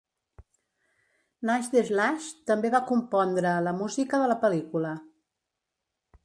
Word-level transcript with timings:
Nash 1.49 1.69
the 1.75 1.83
Slash 1.89 2.29
també 2.53 2.71
va 2.77 2.81
compondre 2.93 3.53
la 3.67 3.75
música 3.83 4.23
de 4.25 4.31
la 4.33 4.39
pel·lícula. 4.47 4.97